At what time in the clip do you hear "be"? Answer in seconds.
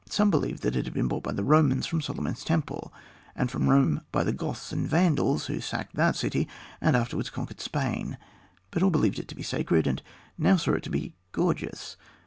9.35-9.43, 10.89-11.13